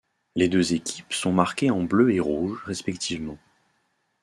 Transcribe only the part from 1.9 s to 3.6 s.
et rouge respectivement.